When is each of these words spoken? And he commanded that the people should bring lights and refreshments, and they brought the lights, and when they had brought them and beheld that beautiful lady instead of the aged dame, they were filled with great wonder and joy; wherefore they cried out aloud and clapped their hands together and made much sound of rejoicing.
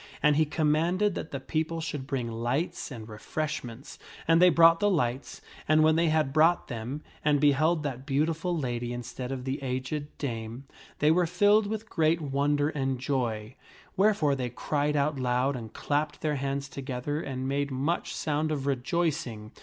And 0.23 0.35
he 0.35 0.45
commanded 0.45 1.13
that 1.13 1.29
the 1.29 1.39
people 1.39 1.79
should 1.79 2.07
bring 2.07 2.31
lights 2.31 2.89
and 2.89 3.07
refreshments, 3.07 3.99
and 4.27 4.41
they 4.41 4.49
brought 4.49 4.79
the 4.79 4.89
lights, 4.89 5.41
and 5.67 5.83
when 5.83 5.95
they 5.95 6.07
had 6.09 6.33
brought 6.33 6.69
them 6.69 7.03
and 7.23 7.39
beheld 7.39 7.83
that 7.83 8.03
beautiful 8.07 8.57
lady 8.57 8.93
instead 8.93 9.31
of 9.31 9.43
the 9.45 9.61
aged 9.61 10.07
dame, 10.17 10.63
they 10.97 11.11
were 11.11 11.27
filled 11.27 11.67
with 11.67 11.87
great 11.87 12.19
wonder 12.19 12.69
and 12.69 12.99
joy; 12.99 13.53
wherefore 13.95 14.33
they 14.33 14.49
cried 14.49 14.95
out 14.95 15.19
aloud 15.19 15.55
and 15.55 15.73
clapped 15.73 16.21
their 16.21 16.37
hands 16.37 16.67
together 16.67 17.21
and 17.21 17.47
made 17.47 17.69
much 17.69 18.15
sound 18.15 18.51
of 18.51 18.65
rejoicing. 18.65 19.51